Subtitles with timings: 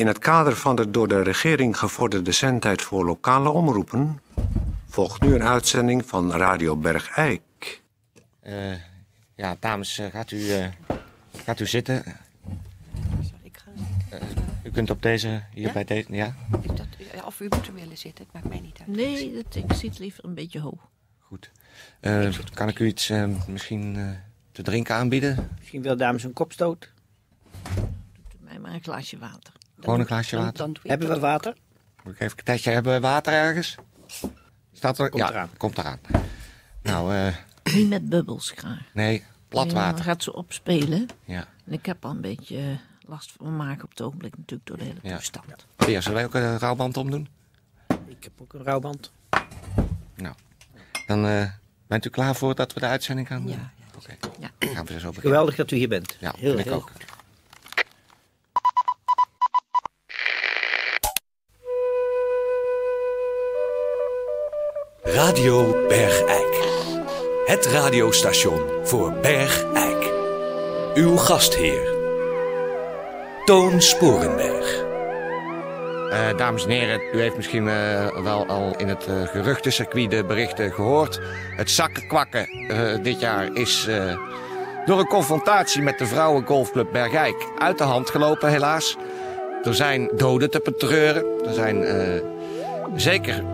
[0.00, 4.20] In het kader van de door de regering gevorderde zendtijd voor lokale omroepen
[4.88, 7.82] volgt nu een uitzending van Radio Bergijk.
[8.46, 8.74] Uh,
[9.34, 10.66] ja, dames, uh, gaat, u, uh,
[11.44, 11.98] gaat u zitten.
[13.42, 13.70] Ik ga
[14.18, 14.44] zitten.
[14.64, 15.72] u kunt op deze, hier Ja?
[15.72, 16.86] bij deze, ja, dat,
[17.24, 18.96] of u moet er willen zitten, het maakt mij niet uit.
[18.96, 20.88] Nee, dat, ik zit liever een beetje hoog.
[21.18, 21.50] goed.
[22.00, 24.10] Eh, kan ik u iets eh, misschien eh,
[24.52, 25.48] te drinken aanbieden?
[25.58, 26.92] Misschien wil dames een kopstoot.
[27.74, 27.88] Doe
[28.38, 29.58] mij maar een glaasje water.
[29.80, 30.58] Gewoon een glaasje Dan, water?
[30.64, 31.54] dan Hebben we water?
[32.04, 33.74] Moet ik even een tijdje hebben we water ergens?
[34.72, 35.08] Staat er?
[35.10, 35.50] Komt ja, eraan.
[35.56, 35.98] komt eraan.
[36.82, 37.34] Nou, eh,
[37.74, 38.80] Niet met bubbels graag.
[38.92, 40.04] nee, plat Nee, Dan water.
[40.04, 41.06] gaat ze opspelen.
[41.24, 41.46] Ja.
[41.66, 42.64] En ik heb al een beetje eh,
[43.08, 45.14] last van mijn maag op het ogenblik natuurlijk door de hele Ja.
[45.14, 45.66] toestand.
[45.76, 47.28] Peer, zullen wij ook een rouwband omdoen?
[48.06, 49.12] Ik heb ook een rouwband.
[50.14, 50.34] Nou,
[51.06, 51.50] dan eh,
[51.86, 53.50] bent u klaar voor dat we de uitzending gaan doen?
[53.52, 54.50] Ja, Oké, Ja.
[54.58, 55.20] dan gaan we zo beginnen.
[55.22, 56.16] Geweldig dat u hier bent.
[56.20, 56.90] Ja, heel, vind ik heel ook.
[56.92, 57.04] goed.
[65.14, 66.58] Radio Bergijk.
[67.44, 70.12] Het radiostation voor Bergijk.
[70.94, 71.88] Uw gastheer.
[73.44, 74.84] Toon Sporenberg.
[76.10, 80.24] Eh, dames en heren, u heeft misschien eh, wel al in het uh, geruchtencircuit de
[80.24, 81.20] berichten gehoord.
[81.56, 82.48] Het zakkenkwakken
[83.02, 83.88] dit jaar is
[84.86, 88.96] door een confrontatie met de vrouwengolfclub Bergijk uit de hand gelopen, helaas.
[89.62, 91.24] Er zijn doden te betreuren.
[91.46, 91.84] Er zijn
[92.96, 93.44] zeker,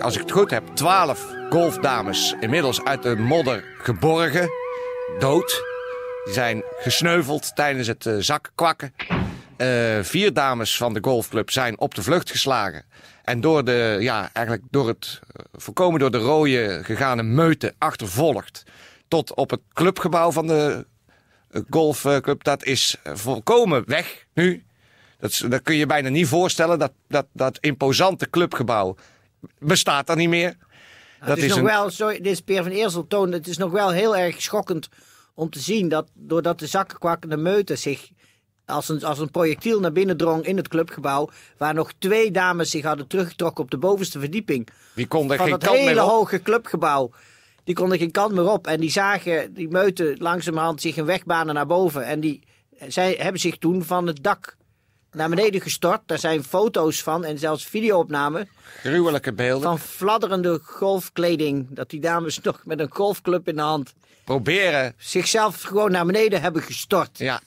[0.00, 4.50] als ik het goed heb, twaalf golfdames inmiddels uit de modder geborgen.
[5.18, 5.62] Dood.
[6.24, 8.94] Die zijn gesneuveld tijdens het uh, zakkenkwakken.
[9.58, 12.84] Uh, vier dames van de golfclub zijn op de vlucht geslagen.
[13.24, 18.62] En door, de, ja, eigenlijk door het uh, voorkomen door de rode gegane meute achtervolgd.
[19.08, 20.86] Tot op het clubgebouw van de
[21.70, 22.44] golfclub.
[22.44, 24.64] Dat is volkomen weg nu.
[25.22, 26.78] Dat, dat kun je bijna niet voorstellen.
[26.78, 28.96] Dat, dat, dat imposante clubgebouw
[29.58, 30.56] bestaat er niet meer.
[31.18, 31.64] Het is, nog een...
[31.64, 33.32] wel, sorry, dit is Peer van Eerseltoon.
[33.32, 34.88] Het is nog wel heel erg schokkend
[35.34, 38.10] om te zien dat doordat de zakkenkwakkende meute zich
[38.66, 41.30] als een, als een projectiel naar binnen drong in het clubgebouw.
[41.56, 44.68] Waar nog twee dames zich hadden teruggetrokken op de bovenste verdieping.
[44.94, 46.10] Die konden van geen dat kant hele meer op.
[46.10, 47.10] hoge clubgebouw.
[47.64, 48.66] Die konden geen kant meer op.
[48.66, 52.04] En die zagen die meuten langzamerhand zich een weg banen naar boven.
[52.04, 52.42] En die
[52.88, 54.56] zij hebben zich toen van het dak
[55.12, 56.00] naar beneden gestort.
[56.06, 58.48] Daar zijn foto's van en zelfs videoopnamen.
[58.80, 59.62] Gruwelijke beelden.
[59.62, 61.66] Van fladderende golfkleding.
[61.70, 63.94] Dat die dames nog met een golfclub in de hand.
[64.24, 64.94] Proberen.
[64.96, 67.18] zichzelf gewoon naar beneden hebben gestort.
[67.18, 67.40] Ja,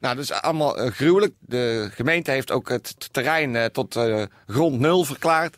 [0.00, 1.34] nou, dat is allemaal uh, gruwelijk.
[1.40, 5.56] De gemeente heeft ook het terrein uh, tot uh, grond nul verklaard.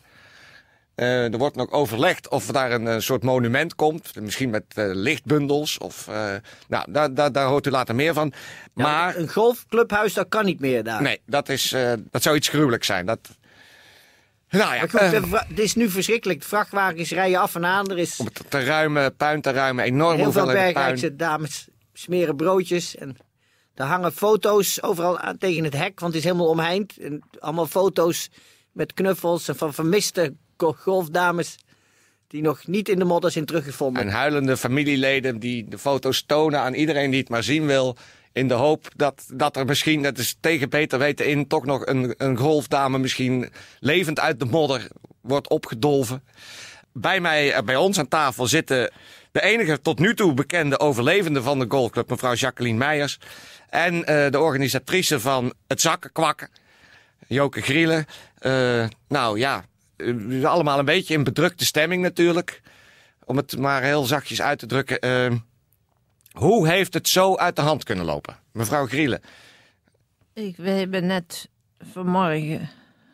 [0.94, 4.20] Er wordt nog overlegd of daar een, een soort monument komt.
[4.20, 5.78] Misschien met lichtbundels.
[5.78, 6.06] Of,
[6.68, 8.32] nou, daar, daar, daar hoort u later meer van.
[8.74, 11.02] Ja, maar een golfclubhuis, dat kan niet meer daar.
[11.02, 11.74] Nee, dat, is,
[12.10, 13.06] dat zou iets gruwelijks zijn.
[13.06, 13.20] Dat...
[14.48, 16.40] Nou ja, goed, het is nu verschrikkelijk.
[16.40, 17.90] De vrachtwagens rijden af en aan.
[17.90, 22.36] Er is om het te ruimen, puin te ruimen, enorm heel veel bergrijkse dames smeren
[22.36, 23.16] broodjes en
[23.74, 26.98] er hangen foto's overal aan, tegen het hek, want het is helemaal omheind.
[26.98, 28.30] En allemaal foto's
[28.72, 30.34] met knuffels en van vermiste
[30.70, 31.56] golfdames
[32.26, 34.02] die nog niet in de modder zijn teruggevonden.
[34.02, 37.96] En huilende familieleden die de foto's tonen aan iedereen die het maar zien wil.
[38.32, 41.86] In de hoop dat, dat er misschien, dat is tegen beter weten in, toch nog
[41.86, 44.88] een, een golfdame misschien levend uit de modder
[45.20, 46.22] wordt opgedolven.
[46.92, 48.92] Bij mij, bij ons aan tafel zitten
[49.32, 53.18] de enige tot nu toe bekende overlevende van de golfclub, mevrouw Jacqueline Meijers.
[53.68, 56.50] En uh, de organisatrice van het zakkenkwakken,
[57.26, 58.06] Joke Grielen.
[58.40, 59.64] Uh, nou ja,
[59.96, 62.60] uh, allemaal een beetje in bedrukte stemming natuurlijk.
[63.24, 65.06] Om het maar heel zachtjes uit te drukken.
[65.32, 65.38] Uh,
[66.32, 69.20] hoe heeft het zo uit de hand kunnen lopen, mevrouw Grielen?
[70.34, 71.48] Ik, we hebben net
[71.92, 72.70] vanmorgen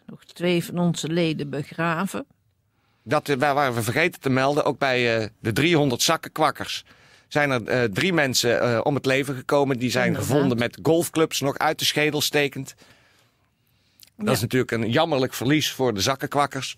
[0.07, 2.27] nog twee van onze leden begraven.
[3.03, 6.85] Dat waren we vergeten te melden, ook bij uh, de 300 zakkenkwakkers
[7.29, 9.79] zijn er uh, drie mensen uh, om het leven gekomen.
[9.79, 10.31] Die zijn Inderdaad.
[10.31, 12.75] gevonden met golfclubs nog uit de schedel stekend.
[14.19, 14.33] Dat ja.
[14.33, 16.77] is natuurlijk een jammerlijk verlies voor de zakkenkwakkers.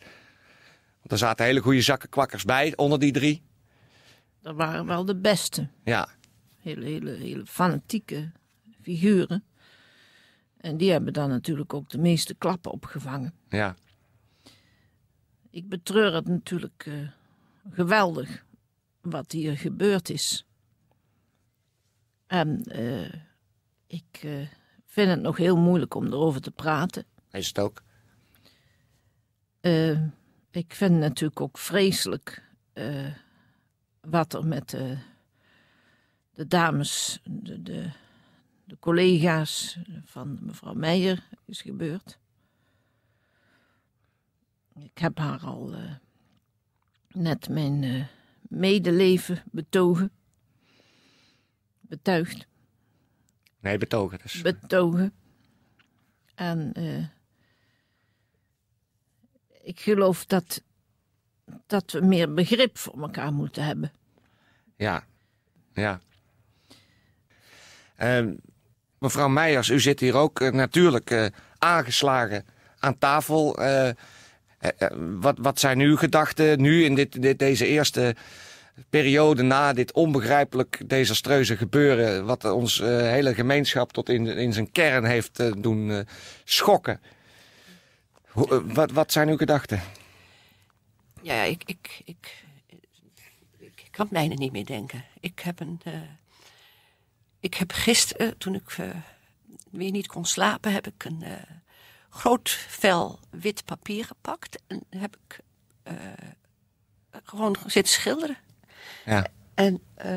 [0.99, 3.43] Want er zaten hele goede zakkenkwakkers bij onder die drie.
[4.43, 5.69] Dat waren wel de beste.
[5.85, 6.09] Ja.
[6.59, 8.33] Hele, hele, hele fanatieke
[8.83, 9.45] figuren.
[10.57, 13.35] En die hebben dan natuurlijk ook de meeste klappen opgevangen.
[13.49, 13.77] Ja.
[15.51, 17.09] Ik betreur het natuurlijk uh,
[17.71, 18.45] geweldig
[19.01, 20.47] wat hier gebeurd is.
[22.27, 23.13] En uh,
[23.87, 24.47] ik uh,
[24.87, 27.05] vind het nog heel moeilijk om erover te praten.
[27.31, 27.83] Is het ook?
[29.61, 30.03] Uh,
[30.51, 32.49] ik vind het natuurlijk ook vreselijk
[34.01, 34.99] wat er met de,
[36.33, 37.91] de dames, de, de,
[38.65, 42.19] de, collega's van mevrouw Meijer is gebeurd.
[44.75, 45.95] Ik heb haar al eh,
[47.09, 48.07] net mijn eh,
[48.43, 50.11] medeleven betogen.
[51.81, 52.49] Betuigd,
[53.61, 54.19] Nee, betogen.
[54.23, 54.43] Dus.
[54.43, 55.13] betogen.
[56.35, 57.05] En eh,
[59.63, 60.63] ik geloof dat,
[61.67, 63.93] dat we meer begrip voor elkaar moeten hebben.
[64.77, 65.05] Ja,
[65.73, 66.01] ja.
[67.97, 68.33] Ehm,
[68.99, 71.27] mevrouw Meijers, u zit hier ook eh, natuurlijk eh,
[71.59, 72.45] aangeslagen
[72.79, 73.59] aan tafel.
[73.59, 73.91] Eh,
[75.21, 78.15] wat, wat zijn uw gedachten nu in dit, dit, deze eerste
[78.91, 82.25] periode na dit onbegrijpelijk desastreuze gebeuren...
[82.25, 86.07] wat ons hele gemeenschap tot in, in zijn kern heeft doen
[86.45, 87.01] schokken?
[88.41, 89.81] Hoe, eh, wat, wat zijn uw gedachten?
[91.23, 92.45] Ja, ik, ik, ik,
[93.59, 95.05] ik kan bijna niet meer denken.
[95.21, 95.81] Ik heb een.
[95.85, 96.01] eh,
[97.41, 98.89] ik heb gisteren, toen ik eh,
[99.71, 101.33] weer niet kon slapen, heb ik een eh,
[102.11, 104.63] groot vel wit papier gepakt.
[104.67, 105.41] En heb ik
[105.83, 105.95] eh,
[107.25, 108.37] gewoon zitten schilderen.
[109.05, 110.17] Ja, En eh,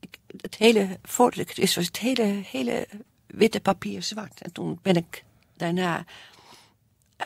[0.00, 2.88] ik, het hele, voordat ik het wist, was het hele, hele
[3.26, 4.42] witte papier zwart.
[4.42, 5.24] En toen ben ik
[5.56, 6.04] daarna eh,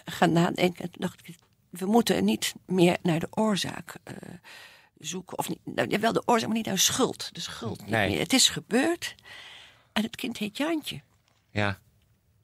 [0.04, 0.90] gaan nadenken.
[0.90, 1.36] Toen dacht ik,
[1.70, 4.14] we moeten niet meer naar de oorzaak eh,
[4.98, 5.38] zoeken.
[5.38, 7.34] Of niet, nou, ja, wel de oorzaak, maar niet naar de schuld.
[7.34, 8.10] De schuld niet Nee.
[8.10, 8.18] meer.
[8.18, 9.14] Het is gebeurd.
[9.92, 11.00] En het kind heet Jantje.
[11.50, 11.78] ja.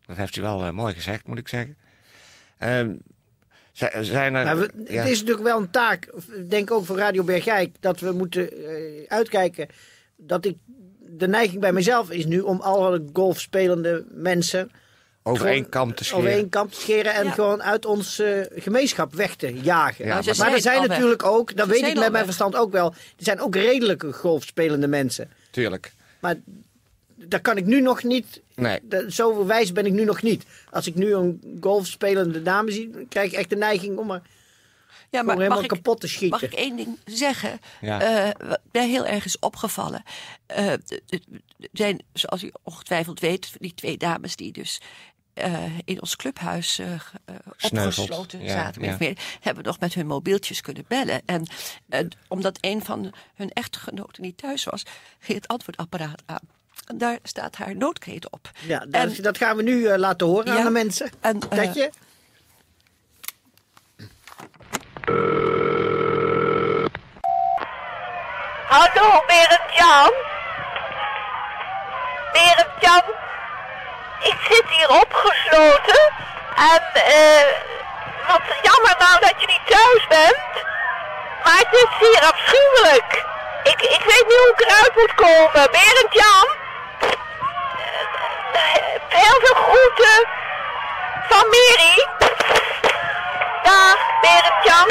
[0.06, 1.76] Dat heeft u wel eh, mooi gezegd, moet ik zeggen.
[2.58, 2.94] Ehm,
[3.72, 4.44] zi- zijn er...
[4.44, 5.00] Maar we- ja.
[5.02, 6.04] Het is natuurlijk wel een taak,
[6.36, 9.68] ik denk ook voor Radio Bergijk, dat we moeten eh, uitkijken.
[10.16, 10.56] Dat ik,
[10.98, 14.70] de neiging bij mezelf is nu om alle golfspelende mensen
[15.22, 16.22] over één kam te scheren.
[16.24, 17.30] over één kam te scheren en Ja.
[17.30, 20.04] gewoon uit ons eh, gemeenschap weg te jagen.
[20.06, 20.88] Ja, maar, maar- er zijn weg.
[20.88, 22.24] natuurlijk ook, dat Ze weet ik met mijn weg.
[22.24, 25.30] verstand ook wel, er zijn ook redelijke golfspelende mensen.
[25.50, 25.92] Tuurlijk.
[26.20, 26.34] Maar
[27.14, 28.80] daar kan ik nu nog niet, Nee.
[29.08, 30.44] zo wijs ben ik nu nog niet.
[30.70, 34.22] Als ik nu een golfspelende dame zie, krijg ik echt de neiging om er
[35.10, 36.40] Ja, helemaal mag ik, kapot te schieten.
[36.40, 37.60] Mag ik één ding zeggen?
[37.80, 38.00] Ja.
[38.00, 40.02] Eh, wat mij heel erg is opgevallen.
[40.46, 40.72] Eh,
[41.72, 44.80] zijn, zoals u ongetwijfeld weet, die twee dames die dus
[45.40, 47.34] eh, in ons clubhuis eh, eh,
[47.70, 48.82] opgesloten Ja, zaten.
[48.82, 48.96] ja.
[48.98, 51.22] meer, hebben nog met hun mobieltjes kunnen bellen.
[51.26, 51.46] En
[52.28, 54.82] omdat een van hun echtgenoten niet thuis was,
[55.18, 56.48] ging het antwoordapparaat aan.
[56.86, 58.50] En daar staat haar noodkreet op.
[58.66, 61.10] Ja, dat, En- dat gaan we nu laten horen aan de mensen.
[61.20, 61.90] en, eh, Kijk je?
[68.68, 70.12] Hallo, Berend-Jan.
[72.32, 73.02] Berend-Jan,
[74.22, 76.12] ik zit hier opgesloten.
[76.56, 77.46] En, eh,
[78.28, 80.64] wat jammer nou dat je niet thuis bent.
[81.44, 83.24] Maar het is hier afschuwelijk.
[83.62, 85.70] Ik, ik weet niet hoe ik eruit moet komen.
[85.70, 86.48] Berend-Jan.
[88.52, 88.60] Eh,
[89.08, 90.28] heel veel groeten
[91.28, 92.06] van Mary.
[93.62, 94.88] Dag, Berend-Jan.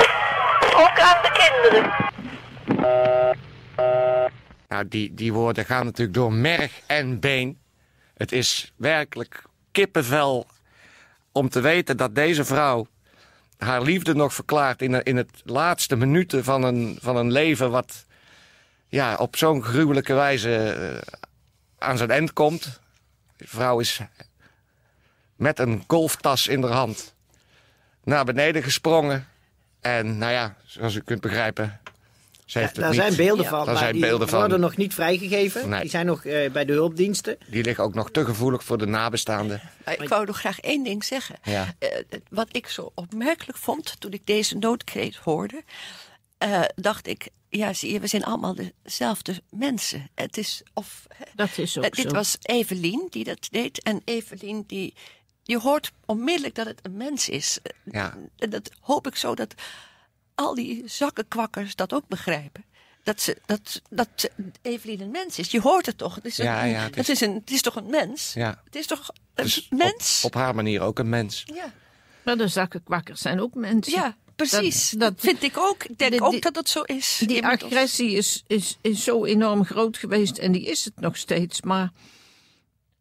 [0.84, 1.94] Ook aan de kinderen.
[4.68, 7.69] Nou, die, die woorden gaan natuurlijk door merg en been.
[8.20, 10.48] Het is werkelijk kippenvel
[11.32, 12.88] om te weten dat deze vrouw
[13.58, 18.06] haar liefde nog verklaart in, in het laatste minuten van een, van een leven wat
[18.88, 21.18] ja, op zo'n gruwelijke wijze eh,
[21.78, 22.80] aan zijn eind komt.
[23.38, 24.00] Die vrouw is
[25.36, 27.16] met een golftas in haar hand
[28.04, 29.28] naar beneden gesprongen.
[29.82, 31.80] En nou ja, zoals u kunt begrijpen,
[32.50, 33.00] ze heeft het Daar niet.
[33.02, 33.50] zijn beelden Ja.
[33.50, 34.40] van, Daar maar zijn die beelden van.
[34.40, 35.70] worden nog niet vrijgegeven.
[35.70, 35.82] Nee.
[35.82, 37.38] Die zijn nog eh, bij de hulpdiensten.
[37.48, 39.62] Die liggen ook nog te gevoelig voor de nabestaanden.
[39.86, 41.36] Maar ik wou nog graag één ding zeggen.
[41.44, 41.74] Ja.
[41.80, 41.90] Eh,
[42.30, 45.64] wat ik zo opmerkelijk vond toen ik deze noodkreet hoorde,
[46.38, 50.10] eh, dacht ik, ja, zie je, we zijn allemaal dezelfde mensen.
[50.16, 52.10] Het is of Dat is ook dit zo.
[52.14, 54.94] was Evelien die dat deed en Evelien die
[55.44, 57.60] je hoort onmiddellijk dat het een mens is.
[57.92, 58.18] Ja.
[58.38, 59.54] En dat hoop ik zo dat
[60.40, 62.64] al die zakkenkwakkers dat ook begrijpen.
[63.04, 64.30] Dat, ze, dat, dat
[64.62, 65.52] Evelien een mens is.
[65.52, 66.16] Je hoort het toch?
[66.16, 68.34] Het is, een, Ja, ja, het het is- een, het is toch een mens?
[68.34, 68.62] Ja.
[68.66, 70.20] Het is toch een Dus mens?
[70.24, 71.44] Op, op haar manier ook een mens.
[71.54, 71.74] Ja.
[72.24, 73.94] Maar de zakkenkwakkers zijn ook mensen.
[73.94, 74.90] Ja, precies.
[74.90, 75.84] Dat, Dat- dat- vind ik ook.
[75.84, 77.22] Ik denk ook die- dat het zo is.
[77.26, 81.62] Die agressie is, is, is zo enorm groot geweest en die is het nog steeds.
[81.62, 81.92] Maar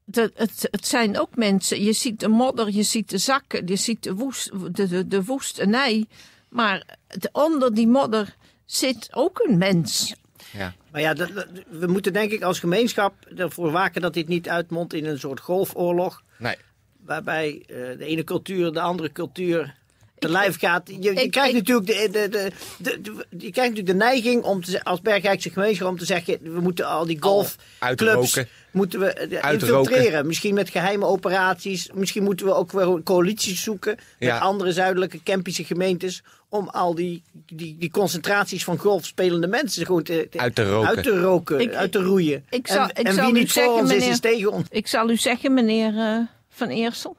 [0.05, 1.83] de, het, het zijn ook mensen.
[1.83, 5.25] Je ziet de modder, je ziet de zakken, je ziet de, woest, de, de, de
[5.25, 6.07] woestenij.
[6.49, 10.15] Maar de- onder die modder zit ook een mens.
[10.53, 10.75] Ja.
[10.93, 14.93] Maar ja, dat- we moeten denk ik als gemeenschap ervoor waken dat dit niet uitmondt
[14.95, 16.23] in een soort golfoorlog.
[16.39, 16.57] Nee.
[17.05, 19.75] Waarbij eh, de ene cultuur de andere cultuur
[20.19, 20.89] te lijf gaat.
[20.89, 23.95] Je, je ik- krijgt ik- natuurlijk de, de, de, de, de- je krijgt natuurlijk de
[24.05, 28.49] neiging om te, als Bergrijkse gemeenschap om te zeggen, we moeten al die golfclubs uitroken.
[28.71, 29.79] Moeten we eh, Uitroken.
[29.93, 30.27] infiltreren.
[30.27, 31.91] Misschien met geheime operaties.
[31.95, 34.39] Misschien moeten we ook weer coalities zoeken met Ja.
[34.39, 40.27] andere zuidelijke Kempische gemeentes om al die, die, die concentraties van golfspelende mensen gewoon te,
[40.31, 40.89] te- Uit te roken.
[40.89, 42.45] uit te roken, Ik- uit te roeien.
[42.51, 44.21] ik zal- en ik en zal wie u niet voor zeggen, ons is, meneer- is
[44.21, 44.67] tegen ons.
[44.71, 47.17] Ik zal u zeggen, meneer eh, Van Eersel,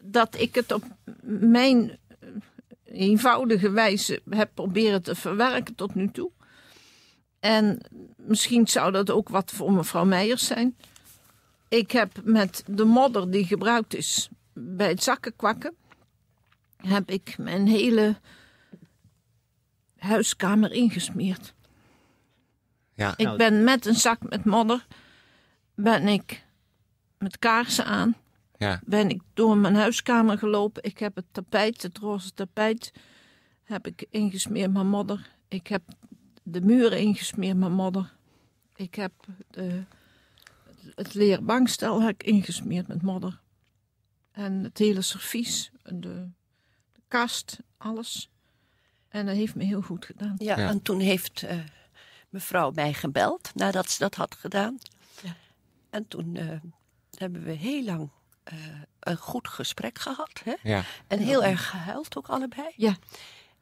[0.00, 0.82] dat ik het op
[1.22, 1.98] mijn
[2.92, 6.30] eenvoudige wijze heb proberen te verwerken tot nu toe.
[7.48, 7.78] En
[8.16, 10.76] misschien zou dat ook wat voor mevrouw Meijers zijn.
[11.68, 15.74] Ik heb met de modder die gebruikt is bij het zakkenkwakken,
[16.76, 18.16] heb ik mijn hele
[19.98, 21.54] huiskamer ingesmeerd.
[22.94, 23.14] Ja.
[23.16, 24.86] Ik ben met een zak met modder,
[25.74, 26.44] ben ik
[27.18, 28.16] met kaarsen aan,
[28.56, 28.80] Ja.
[28.84, 30.82] ben ik door mijn huiskamer gelopen.
[30.82, 32.92] Ik heb het tapijt, het roze tapijt,
[33.64, 35.30] heb ik ingesmeerd met modder.
[35.48, 35.82] Ik heb
[36.50, 38.14] de muren ingesmeerd met modder.
[38.76, 39.12] Ik heb
[39.50, 39.82] de,
[40.94, 43.40] het leren bankstel heb ik ingesmeerd met modder.
[44.32, 45.98] En het hele servies, de,
[46.92, 48.30] de kast, alles.
[49.08, 50.34] En dat heeft me heel goed gedaan.
[50.38, 50.68] Ja, Ja.
[50.68, 51.58] en toen heeft eh,
[52.28, 54.78] mevrouw mij gebeld nadat ze dat had gedaan.
[55.22, 55.34] Ja.
[55.90, 56.58] En toen eh,
[57.18, 58.10] hebben we heel lang
[58.42, 58.56] eh,
[59.00, 60.40] een goed gesprek gehad.
[60.44, 60.54] Hè?
[60.62, 60.84] ja.
[61.06, 62.72] En heel erg gehuild ook allebei.
[62.76, 62.96] Ja,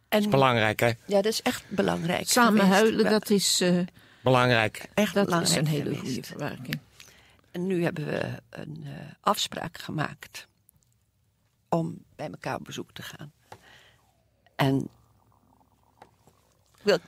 [0.09, 0.87] En, Belangrijk, hè?
[0.87, 2.29] ja, dat is echt belangrijk.
[2.29, 2.73] samen geweest.
[2.81, 3.79] huilen, Ja, dat is, eh,
[4.21, 4.89] Belangrijk.
[4.95, 6.03] echt dat belangrijk is een hele geweest.
[6.05, 6.79] goede verwerking.
[7.51, 8.21] En nu hebben we
[8.51, 10.47] een eh, afspraak gemaakt
[11.69, 13.33] om bij elkaar op bezoek te gaan.
[14.57, 14.89] En
[16.83, 16.99] wil,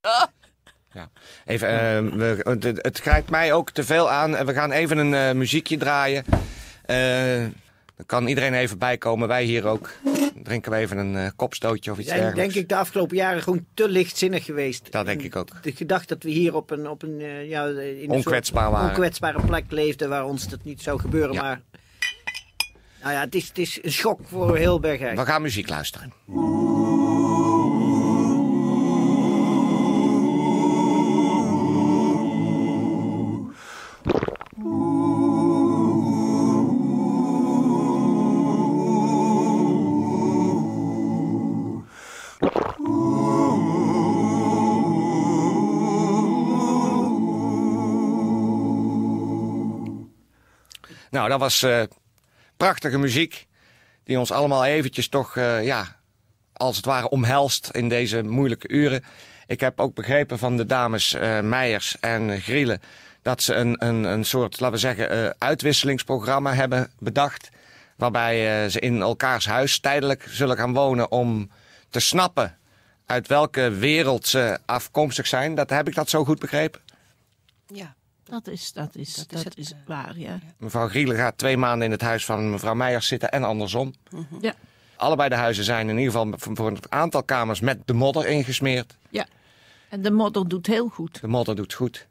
[1.44, 4.36] Even, eh, we, het, het grijpt mij ook te veel aan.
[4.36, 6.24] En We gaan even een eh, muziekje draaien.
[8.06, 9.28] Dan kan iedereen even bijkomen.
[9.28, 9.90] Wij hier ook.
[10.42, 12.38] Drinken we even een eh, kopstootje of iets dergelijks.
[12.38, 14.92] denk ik de afgelopen jaren gewoon te lichtzinnig geweest.
[14.92, 15.62] Dat denk ik ook.
[15.62, 19.64] De gedachte dat we hier op een, op een, eh, ja, in Onkwetsbaar onkwetsbare plek
[19.68, 21.32] leefden waar ons dat niet zou gebeuren.
[21.32, 21.42] Ja.
[21.42, 21.60] Maar
[23.02, 25.18] nou ja, het is, het is een schok voor heel Bergijk.
[25.18, 26.12] We gaan muziek luisteren.
[51.12, 51.82] Nou, dat was eh,
[52.56, 53.46] prachtige muziek.
[54.04, 55.96] Die ons allemaal eventjes toch, eh, ja,
[56.52, 59.04] als het ware omhelst in deze moeilijke uren.
[59.46, 62.80] Ik heb ook begrepen van de dames eh, Meijers en Grielen...
[63.22, 67.50] dat ze een, een, een soort, laten we zeggen, uitwisselingsprogramma hebben bedacht...
[67.96, 71.50] waarbij ze in elkaars huis tijdelijk zullen gaan wonen om
[71.90, 72.58] te snappen...
[73.06, 75.54] uit welke wereld ze afkomstig zijn.
[75.54, 76.80] Dat, heb ik dat zo goed begrepen?
[77.66, 77.94] ja,
[78.32, 80.38] Dat is, dat is, Dat dat is het, eh, waar, ja.
[80.58, 83.94] Mevrouw Grielen gaat twee maanden in het huis van mevrouw Meijers zitten en andersom.
[84.40, 84.54] Ja,
[84.96, 88.96] Allebei de huizen zijn in ieder geval voor een aantal kamers met de modder ingesmeerd.
[89.10, 89.26] ja.
[89.88, 91.20] En de modder doet heel goed.
[91.20, 92.06] De modder doet goed.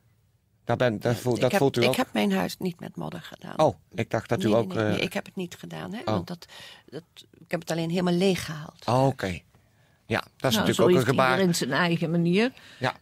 [0.63, 1.95] Dat, ben, dat, voelt, ik dat heb, voelt u ik ook?
[1.95, 3.59] heb mijn huis niet met modder gedaan.
[3.59, 4.67] Oh, ik dacht dat u nee, ook...
[4.67, 5.93] nee, nee, eh, nee, ik heb het niet gedaan.
[5.93, 5.99] Hè?
[5.99, 6.05] Oh.
[6.05, 6.45] Want dat,
[6.89, 8.85] dat, ik heb het alleen helemaal leeg gehaald.
[8.85, 9.39] Oh, oké.
[10.05, 11.31] Ja, dat is nou, natuurlijk ook een gebaar.
[11.31, 12.51] iedereen zijn eigen manier.
[12.79, 12.95] Ja.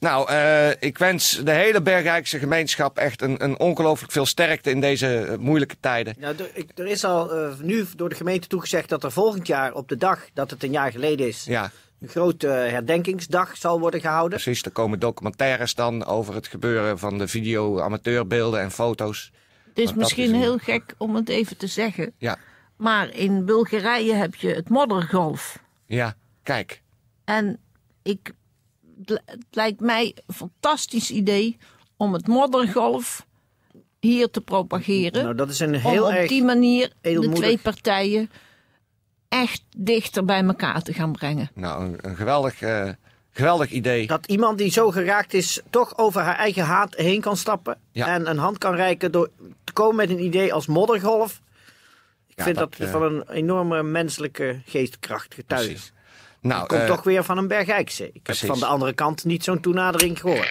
[0.00, 4.80] Nou, eh, ik wens de hele Bergrijkse gemeenschap echt een, een ongelooflijk veel sterkte in
[4.80, 6.14] deze eh, moeilijke tijden.
[6.18, 9.46] Ja, er, ik- er is al eh, nu door de gemeente toegezegd dat er volgend
[9.46, 13.80] jaar op de dag dat het een jaar geleden is, Ja, een grote herdenkingsdag zal
[13.80, 14.40] worden gehouden.
[14.40, 14.62] precies.
[14.64, 19.32] Er komen documentaires dan over het gebeuren van de video, amateurbeelden en foto's.
[19.68, 22.12] Het is misschien is een- heel gek om het even te zeggen.
[22.18, 22.36] Ja,
[22.76, 25.58] Maar in Bulgarije heb je het moddergolf.
[25.86, 26.14] ja.
[26.42, 26.82] Kijk.
[27.24, 27.58] En
[28.02, 28.32] ik,
[29.00, 31.56] het li- het lijkt mij een fantastisch idee
[31.96, 33.26] om het moddergolf
[34.00, 35.22] hier te propageren.
[35.22, 38.30] Nou, dat is een om heel op die manier de twee partijen
[39.28, 41.50] echt dichter bij elkaar te gaan brengen.
[41.54, 42.90] Nou, een, een geweldig, eh,
[43.30, 44.06] geweldig idee.
[44.06, 47.78] Dat iemand die zo geraakt is, toch over haar eigen haat heen kan stappen.
[47.92, 48.06] Ja.
[48.06, 49.30] En een hand kan reiken door
[49.64, 51.40] te komen met een idee als moddergolf.
[52.26, 55.80] Ik Ja, vind dat, dat, eh, van een enorme menselijke geestkracht getuigen.
[56.40, 58.10] Nou, Komt eh, toch weer van een Bergijkse.
[58.12, 58.40] Ik precies.
[58.42, 60.50] heb van de andere kant niet zo'n toenadering gehoord.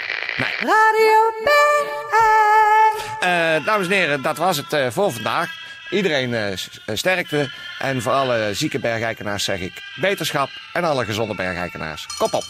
[3.19, 5.67] Eh, dames en heren, dat was het eh, voor vandaag.
[5.89, 6.57] Iedereen
[6.93, 7.51] sterkte.
[7.79, 10.49] En voor alle zieke bergijkenaars zeg ik beterschap.
[10.73, 12.43] En alle gezonde bergijkenaars, kop op.